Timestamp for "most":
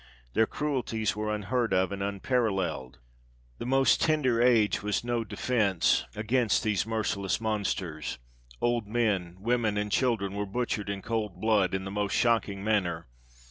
3.67-4.01, 11.91-12.15